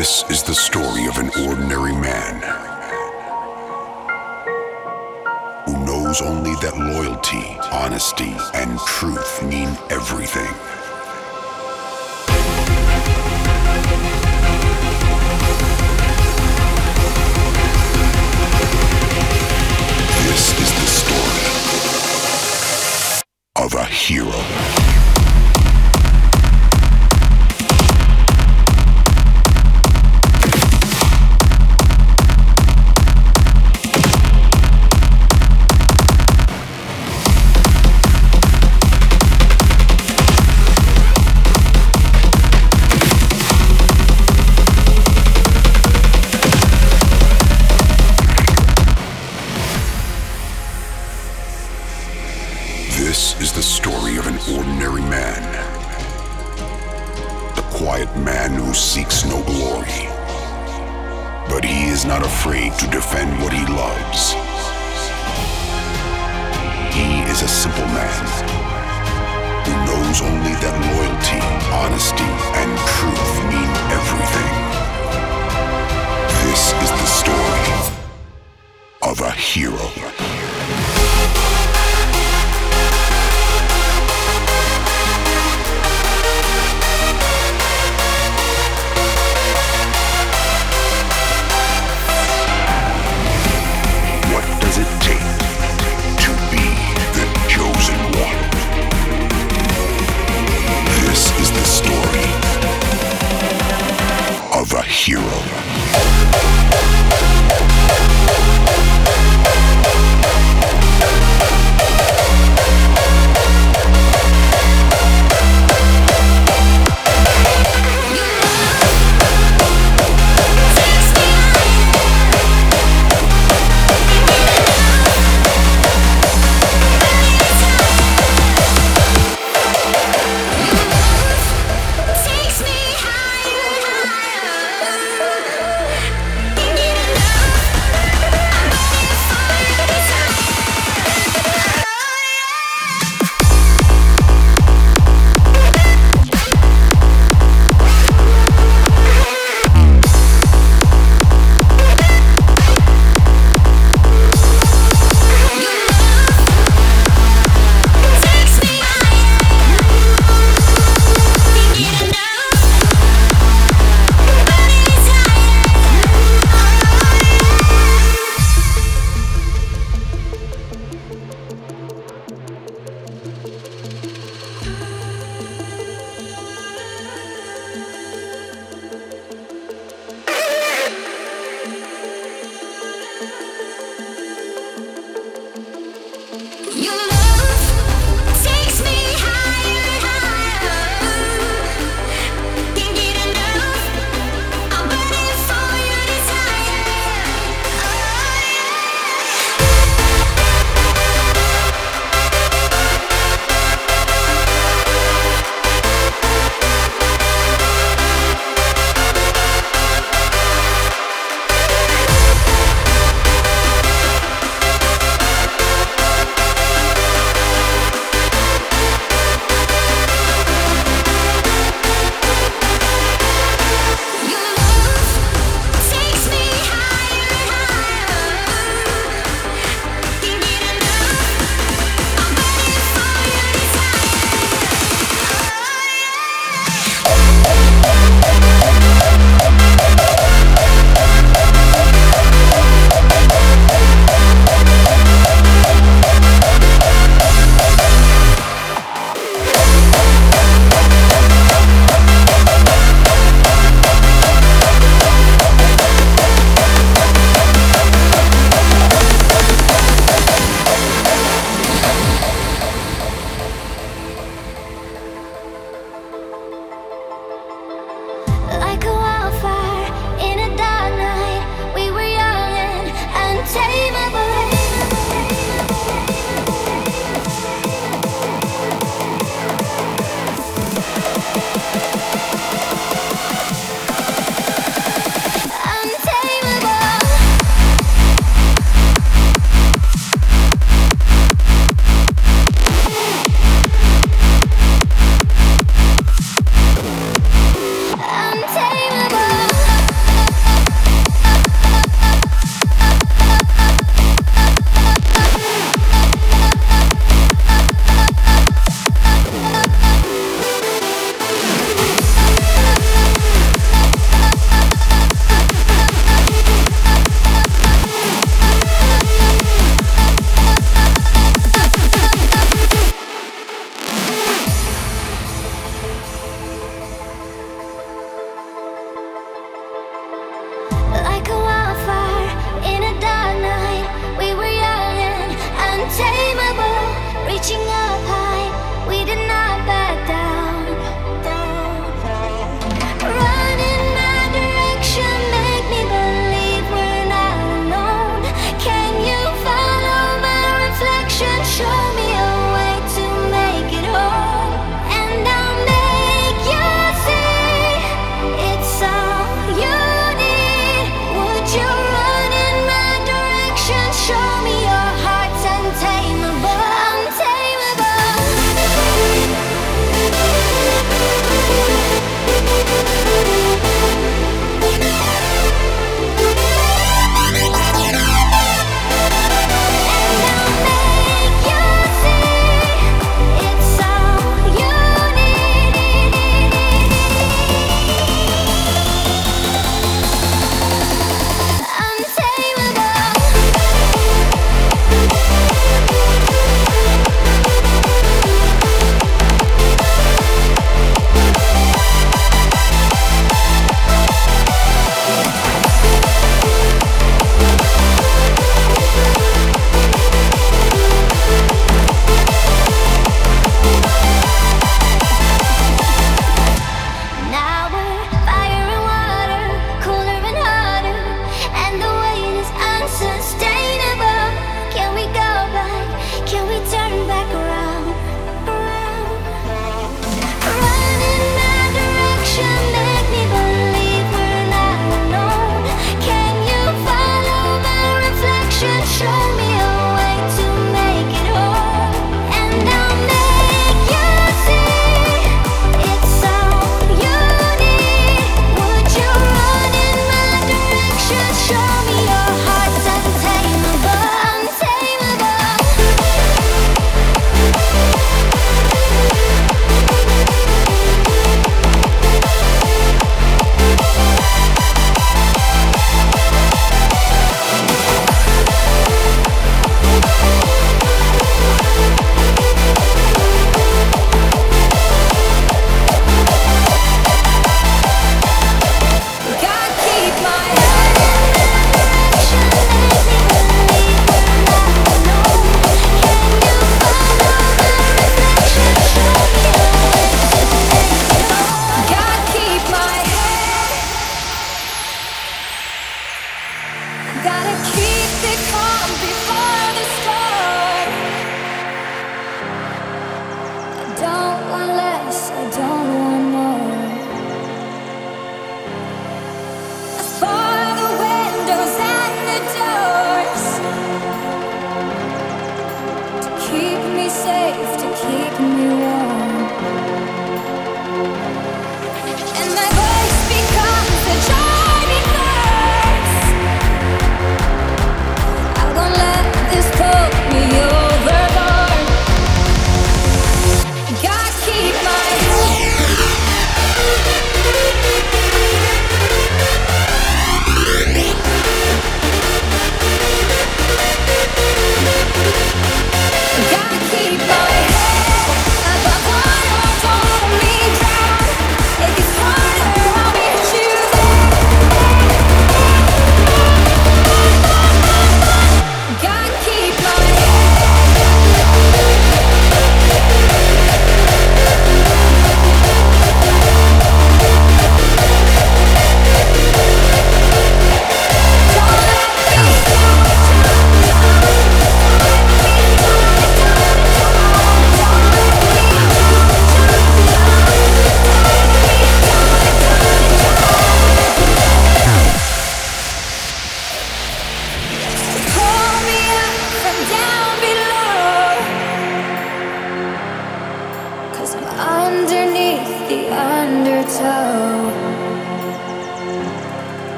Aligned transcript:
This 0.00 0.24
is 0.30 0.42
the 0.42 0.54
story 0.54 1.04
of 1.08 1.18
an 1.18 1.28
ordinary 1.46 1.92
man 1.92 2.40
who 5.66 5.84
knows 5.84 6.22
only 6.22 6.54
that 6.62 6.78
loyalty, 6.78 7.58
honesty, 7.70 8.34
and 8.54 8.78
truth 8.86 9.42
mean 9.42 9.68
everything. 9.90 10.79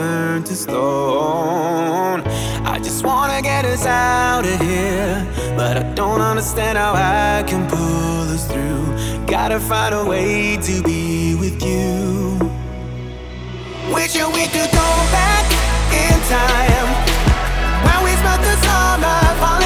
turn 0.00 0.42
to 0.42 0.54
stone. 0.54 2.20
I 2.74 2.76
just 2.86 3.04
wanna 3.04 3.40
get 3.42 3.64
us 3.66 3.84
out 3.84 4.44
of 4.52 4.58
here, 4.68 5.16
but 5.58 5.76
I 5.76 5.82
don't 6.00 6.22
understand 6.32 6.78
how 6.78 6.92
I 6.94 7.42
can 7.50 7.62
pull 7.68 8.24
us 8.36 8.44
through. 8.50 8.84
Gotta 9.26 9.60
find 9.60 9.94
a 9.94 10.04
way 10.12 10.56
to 10.68 10.74
be 10.82 11.34
with 11.42 11.58
you. 11.70 11.90
Wish 13.94 14.14
you 14.18 14.26
we 14.38 14.44
could 14.54 14.70
go 14.82 14.88
back 15.18 15.46
in 16.04 16.16
time 16.38 16.88
when 17.86 17.98
we 18.06 18.12
spent 18.22 18.42
the 18.48 18.56
summer. 18.66 19.59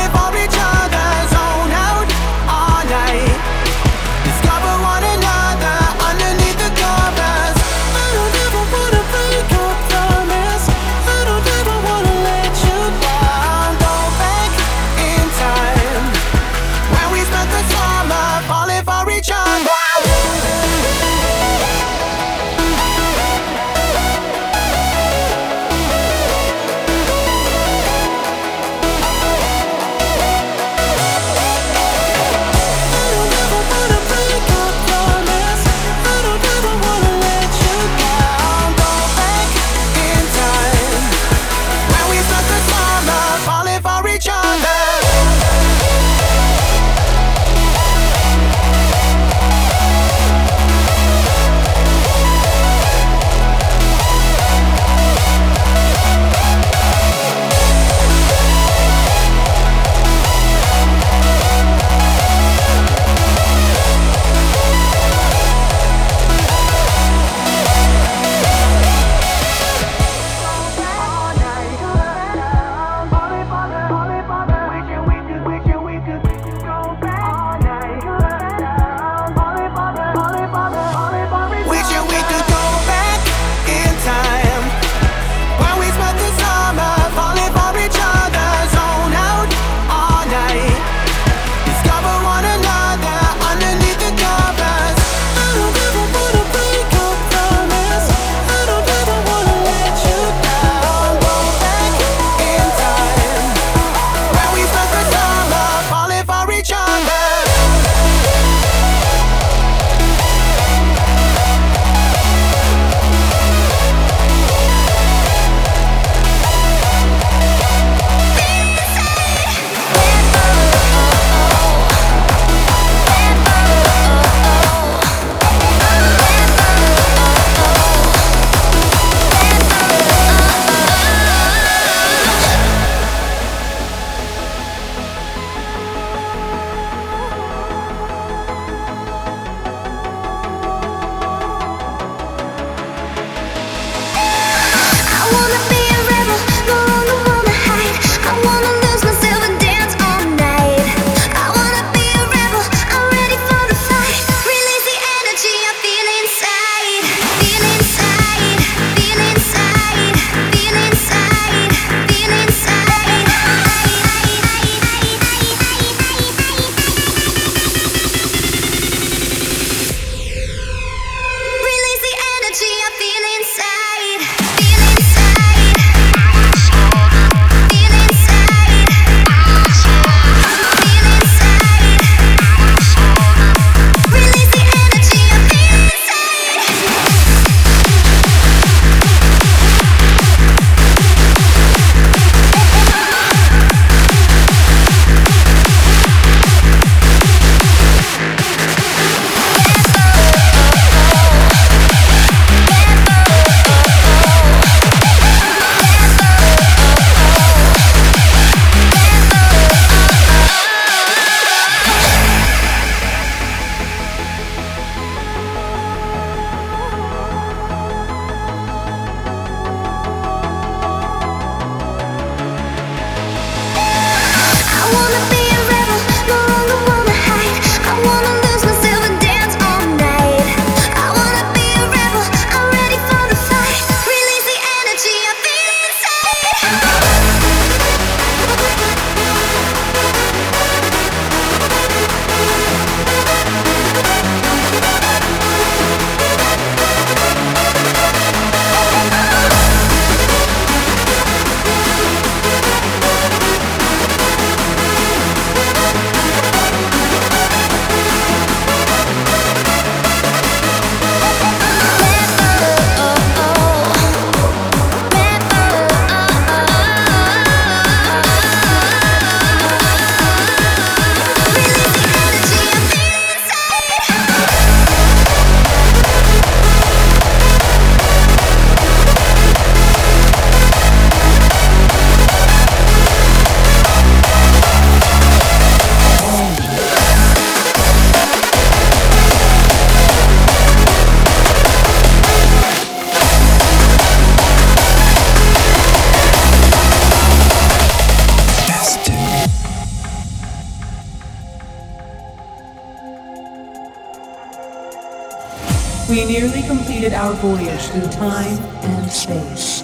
Voyage 307.41 307.89
through 307.89 308.09
time 308.09 308.59
and 308.85 309.11
space. 309.13 309.83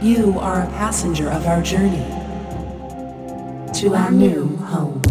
You 0.00 0.38
are 0.38 0.62
a 0.62 0.66
passenger 0.68 1.28
of 1.28 1.46
our 1.46 1.60
journey 1.60 2.06
to 3.74 3.94
our 3.94 4.10
new 4.10 4.56
home. 4.56 5.02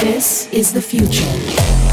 This 0.00 0.48
is 0.50 0.72
the 0.72 0.82
future. 0.82 1.83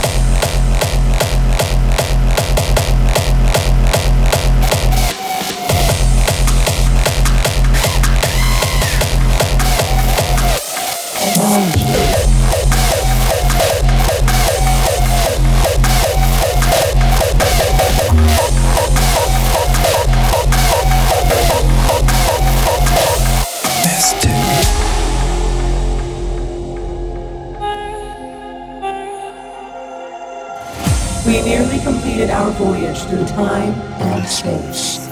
Through 33.12 33.26
time 33.26 33.74
and 34.00 34.26
space. 34.26 35.06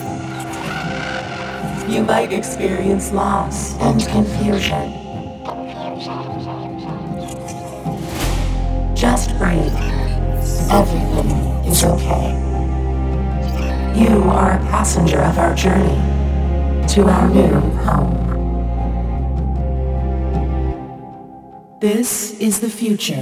You 1.93 2.01
might 2.03 2.31
experience 2.31 3.11
loss 3.11 3.75
and 3.79 4.01
confusion. 4.07 4.93
Just 8.95 9.37
breathe. 9.37 9.75
Everything 10.71 11.29
is 11.65 11.83
okay. 11.83 12.37
You 13.99 14.23
are 14.29 14.53
a 14.53 14.59
passenger 14.69 15.19
of 15.19 15.37
our 15.37 15.53
journey 15.53 15.99
to 16.93 17.03
our 17.03 17.27
new 17.27 17.59
home. 17.83 18.15
This 21.81 22.39
is 22.39 22.61
the 22.61 22.69
future. 22.69 23.21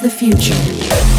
The 0.00 0.10
future. 0.10 1.17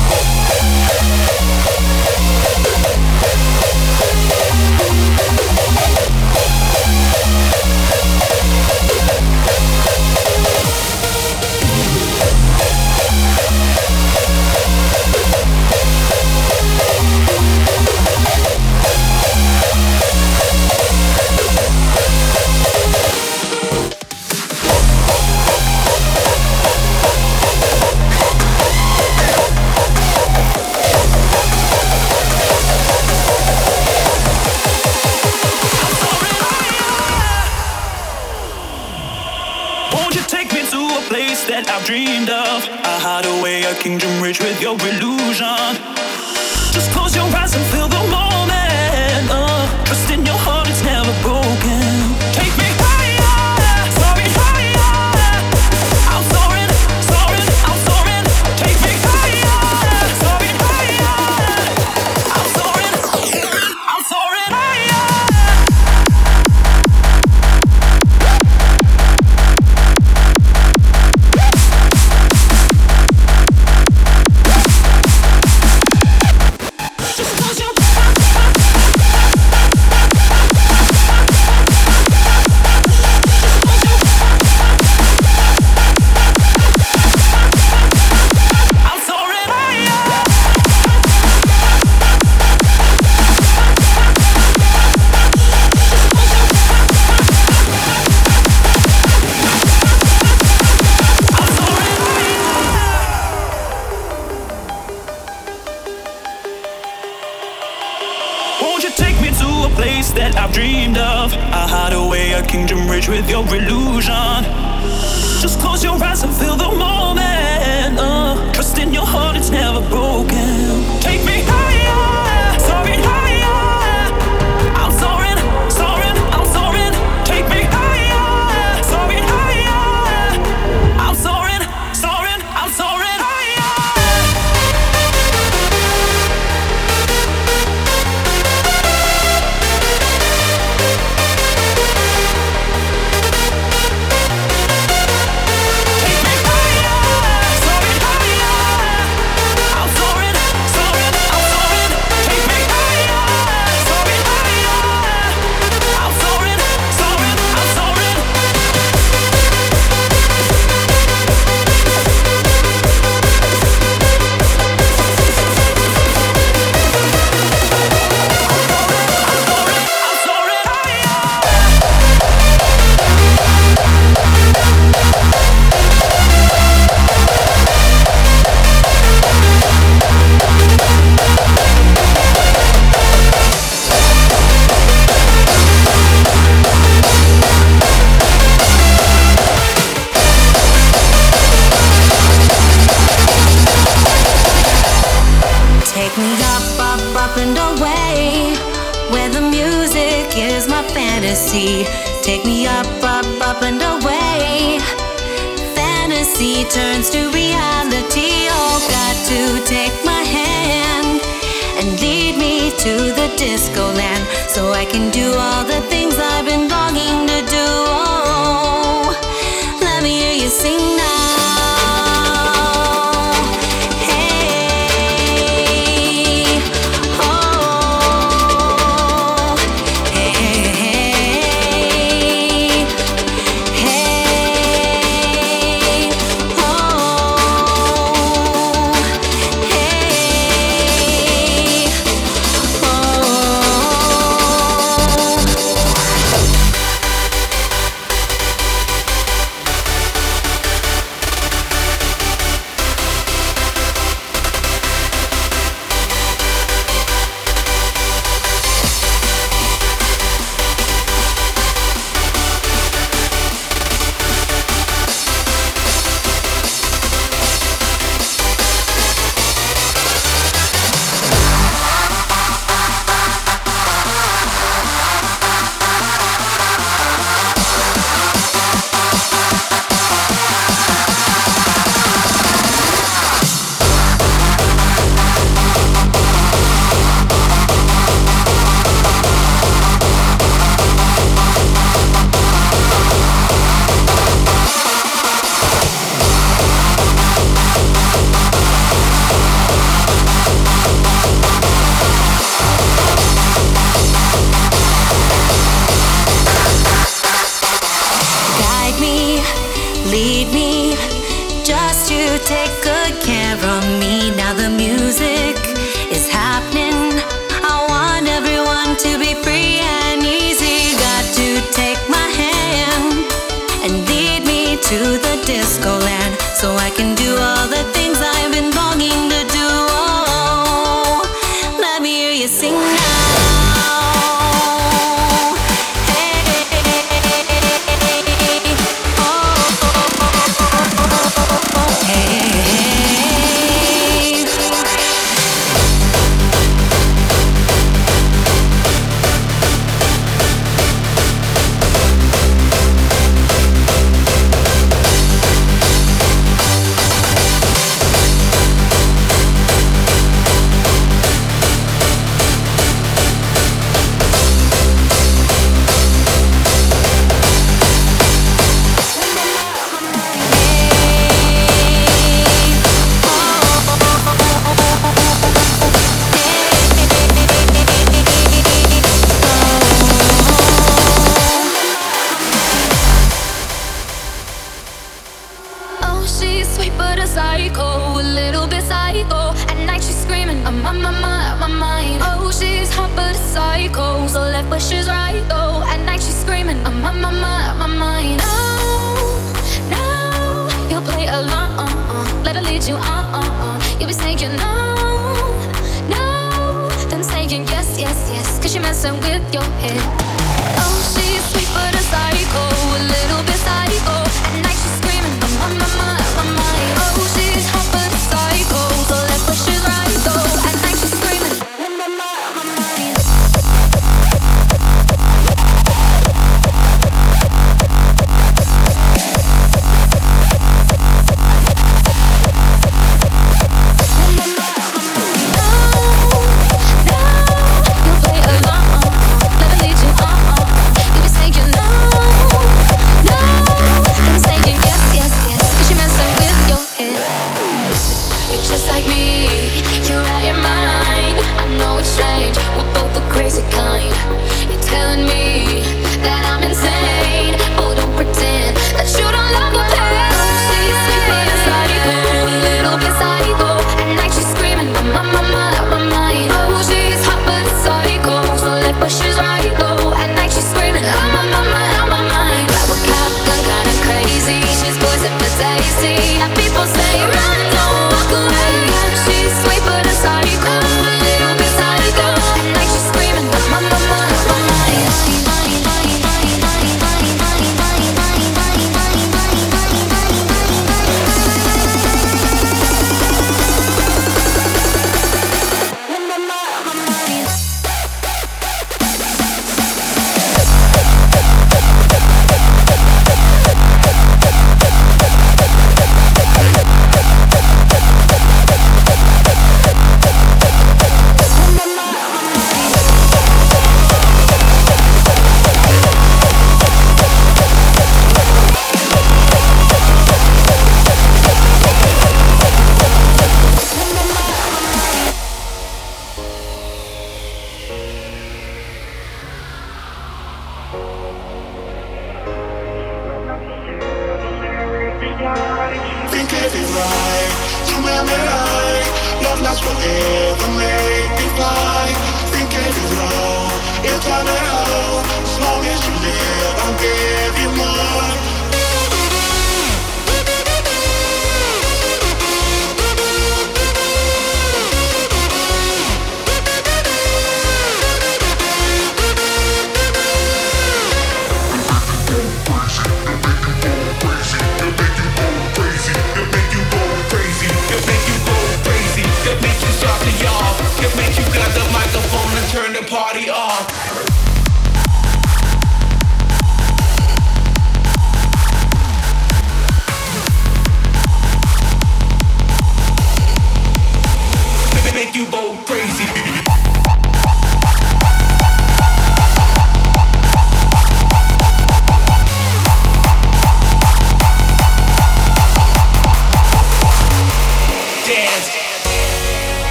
could 569.49 569.61
make 569.63 569.81
you 569.81 569.93
start 569.97 570.21
to 570.21 570.33
y'all, 570.45 570.77
could 571.01 571.15
make 571.17 571.33
you 571.33 571.45
grab 571.49 571.73
the 571.73 571.81
microphone 571.89 572.53
and 572.53 572.67
turn 572.69 572.93
the 572.93 573.01
party 573.09 573.48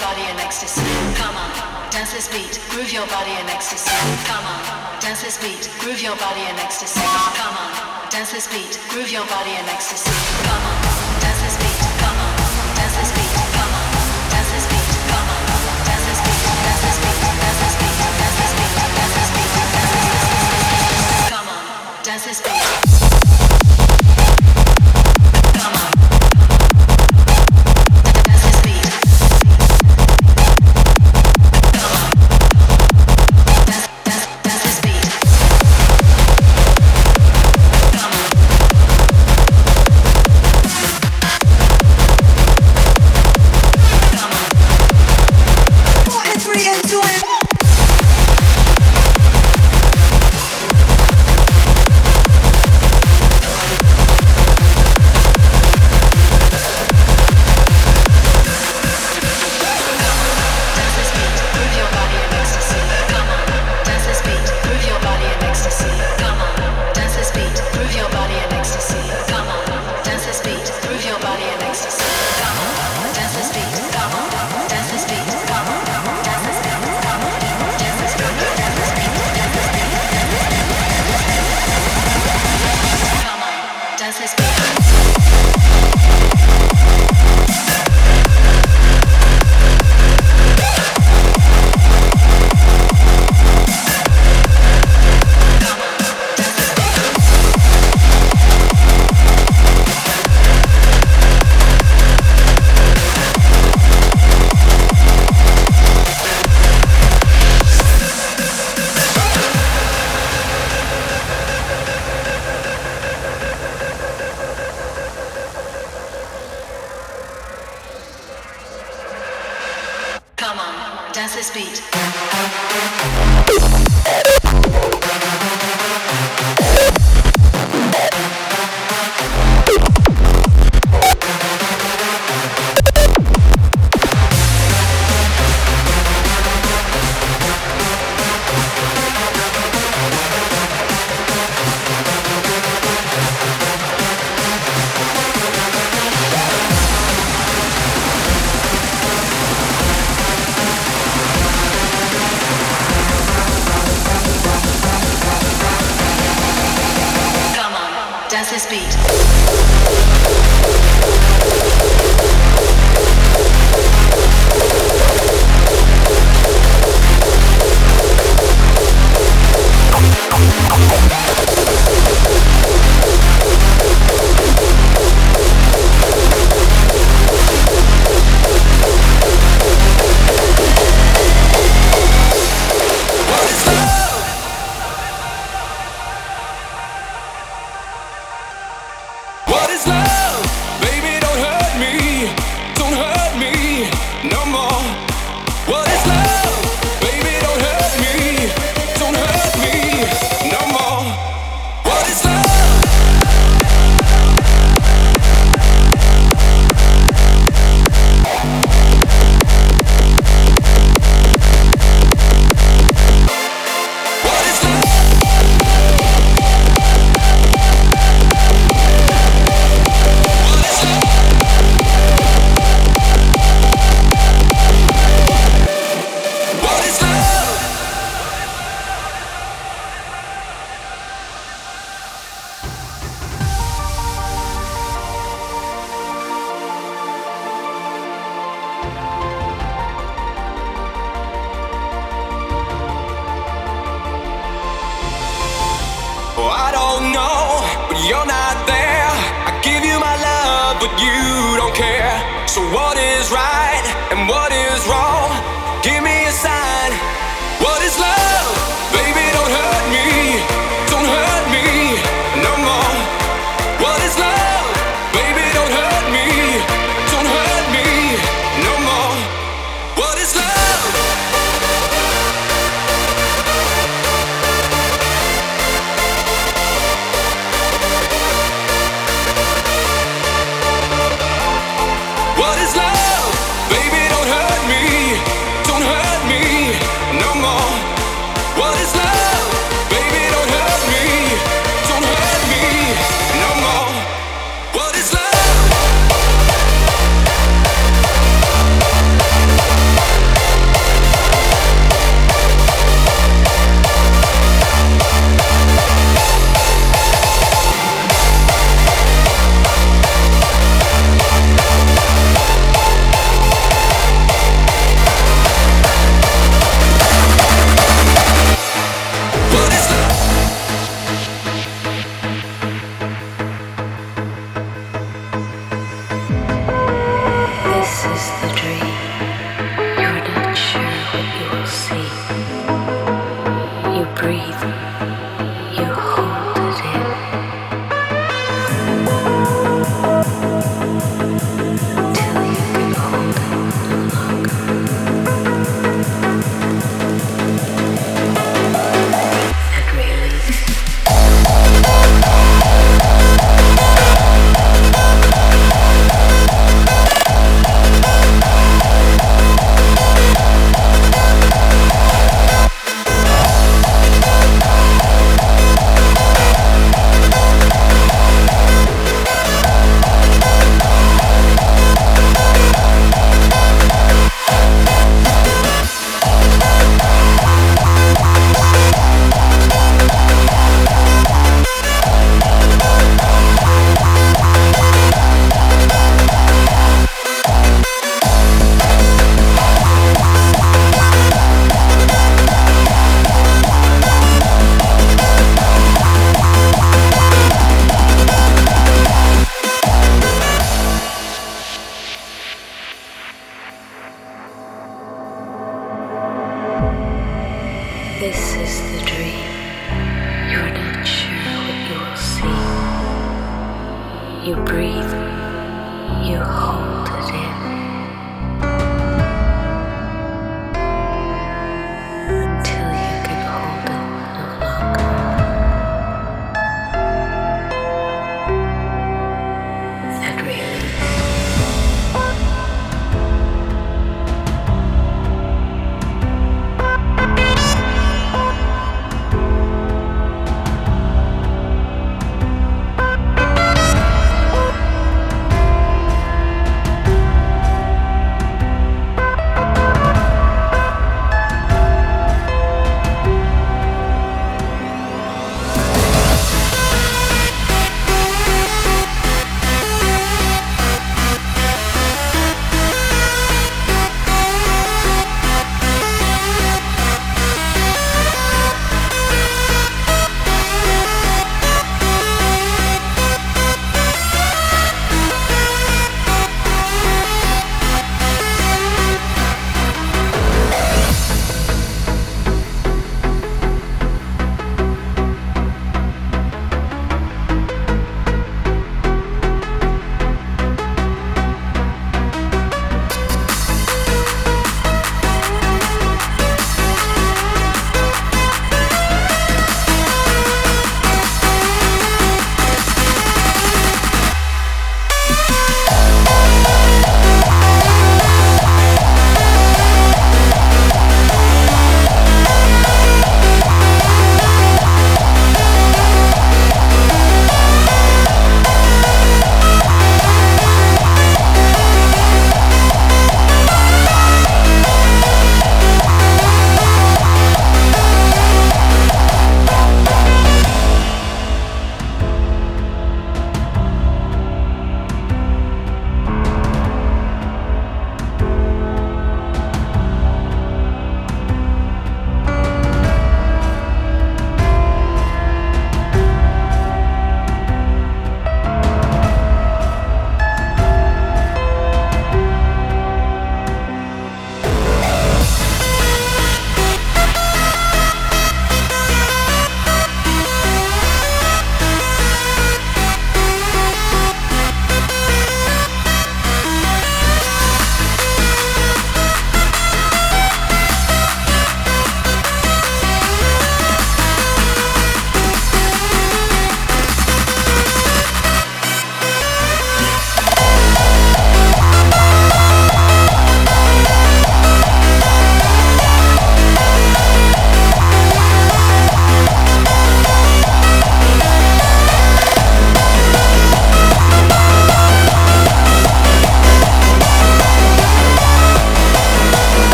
body 0.00 0.24
in 0.24 0.36
ecstasy. 0.40 0.80
Come 1.14 1.36
on, 1.36 1.52
dance 1.92 2.12
this 2.12 2.26
beat. 2.28 2.58
Groove 2.72 2.92
your 2.92 3.06
body 3.06 3.32
in 3.36 3.46
ecstasy. 3.52 3.92
Come 4.24 4.44
on, 4.44 4.60
dance 5.00 5.22
this 5.22 5.36
beat. 5.36 5.68
Groove 5.80 6.00
your 6.00 6.16
body 6.16 6.40
in 6.40 6.56
ecstasy. 6.56 7.00
Come 7.36 7.56
on, 7.56 7.72
dance 8.10 8.32
this 8.32 8.48
beat. 8.48 8.80
Groove 8.88 9.12
your 9.12 9.26
body 9.28 9.52
in 9.52 9.66
ecstasy. 9.68 10.10
Come 10.48 10.64
on, 10.64 10.76
dance 11.20 11.40
this 11.44 11.56
beat. 11.60 11.78
Come 12.00 12.16
on, 12.16 12.32
beat. 12.40 13.32
Come 13.54 13.74
on, 13.76 13.92
beat. 13.92 14.88
Come 15.12 15.28
on, 15.28 15.44
beat. 15.44 15.68
Beat. 16.00 16.40
Beat. 16.40 17.20
Beat. 19.10 19.36
Beat. 19.36 19.60
Come 21.28 21.48
on, 21.48 21.62
dance 22.04 22.24
this 22.24 22.40
beat. 22.40 22.89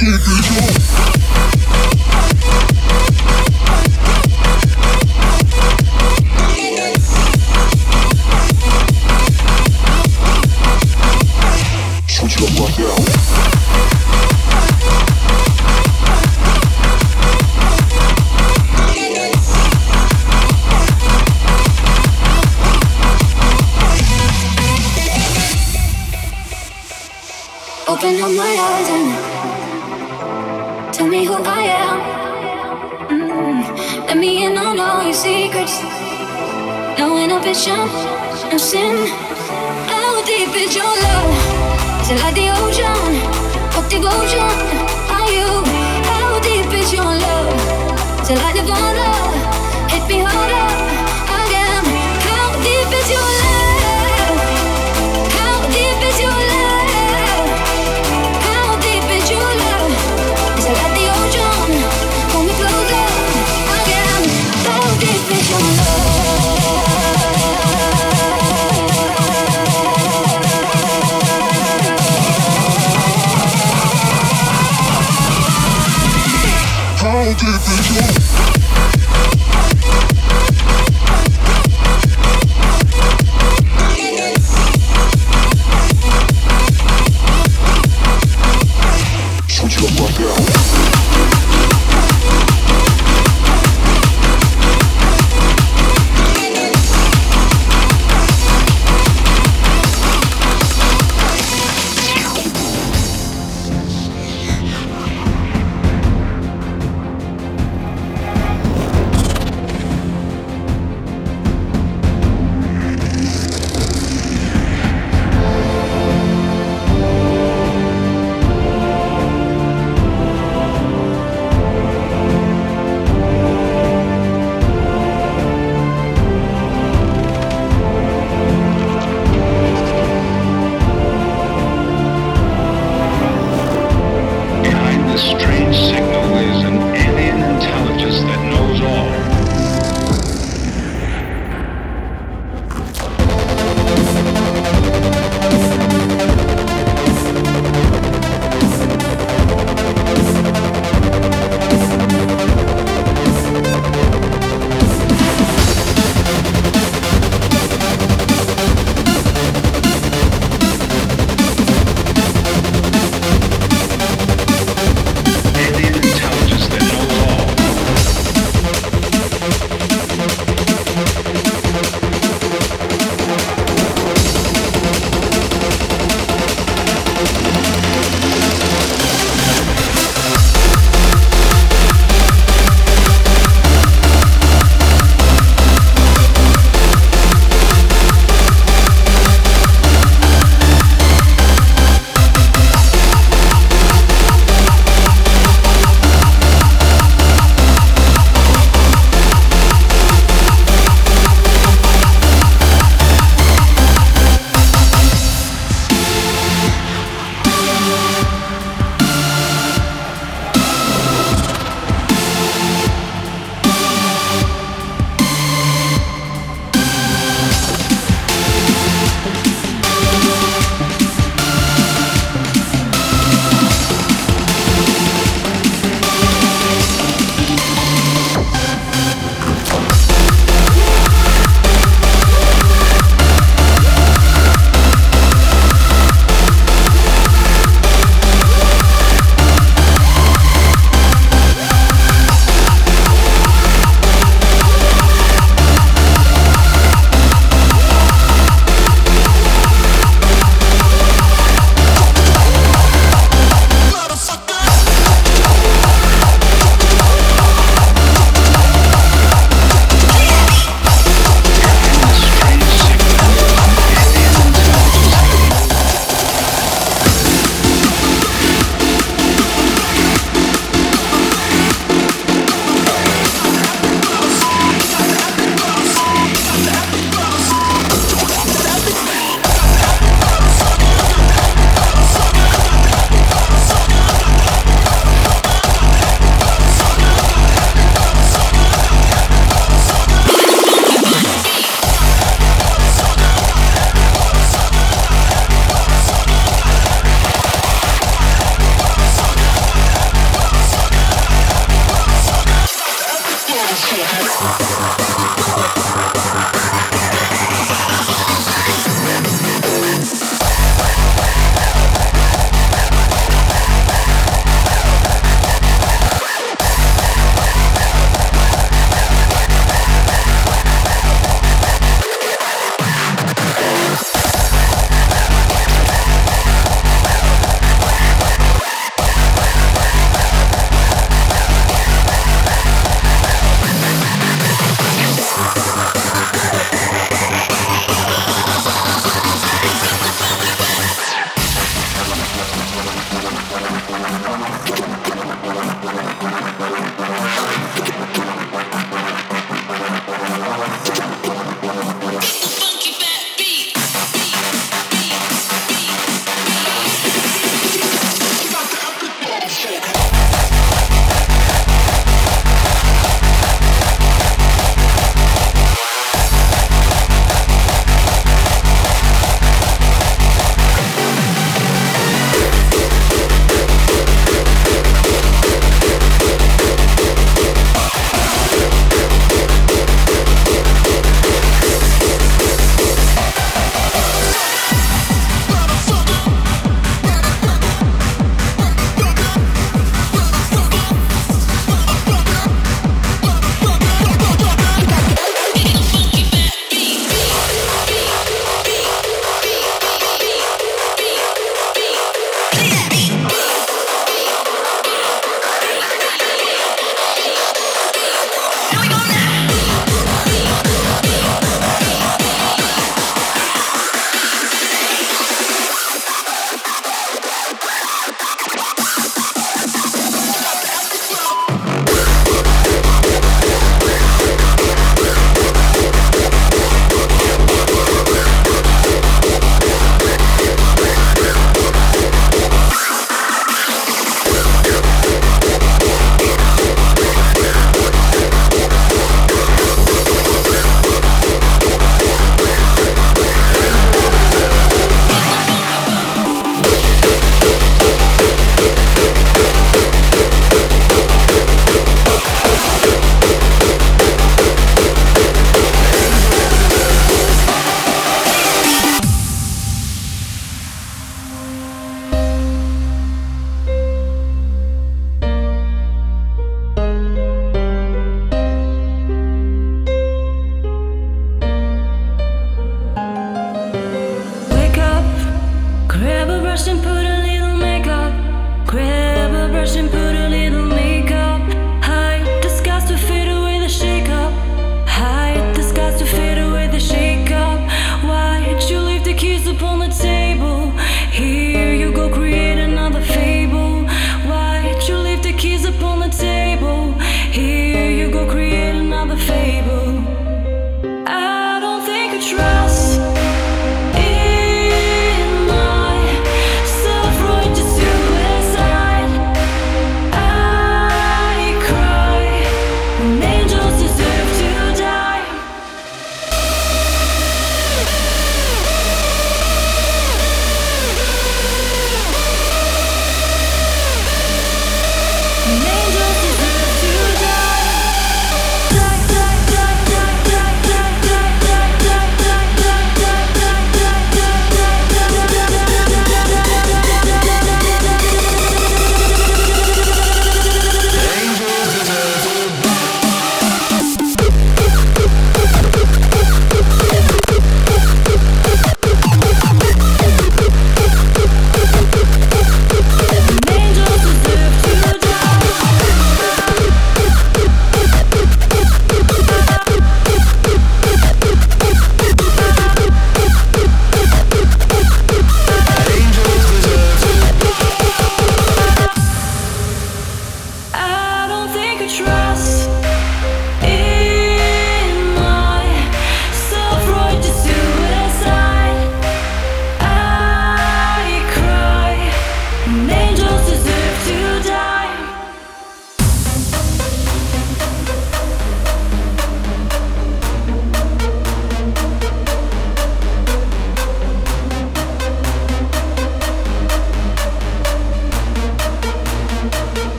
How 0.00 0.06
deep 0.06 0.78
is 0.78 0.97